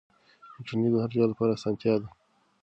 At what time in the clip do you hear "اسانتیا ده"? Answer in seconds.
1.53-2.07